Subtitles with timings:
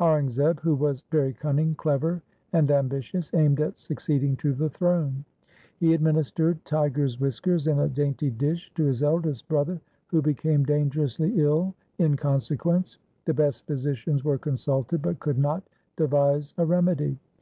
[0.00, 2.20] Aurangzeb who was very cunning, clever,
[2.52, 5.24] and ambitious, aimed at succeeding to the throne.
[5.80, 11.40] He administered tiger's whiskers in a dainty dish to his eldest brother, who became dangerously
[11.40, 12.98] ill in consequence.
[13.24, 15.64] The best physicians were consulted, but could not
[15.96, 17.18] devise a remedy.